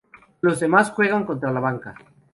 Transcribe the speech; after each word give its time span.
Los 0.41 0.59
demás 0.59 0.89
juegan 0.89 1.25
contra 1.27 1.51
la 1.51 1.59
banca. 1.59 1.93